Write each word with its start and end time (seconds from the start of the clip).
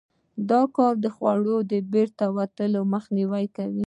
دا 0.49 0.61
کار 0.75 0.93
د 1.03 1.07
خوړو 1.15 1.57
د 1.71 1.73
بیرته 1.93 2.25
وتلو 2.37 2.81
مخنیوی 2.93 3.45
کوي. 3.57 3.79